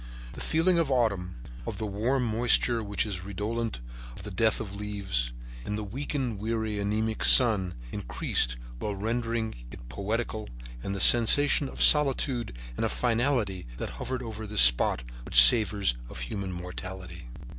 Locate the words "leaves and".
4.79-5.77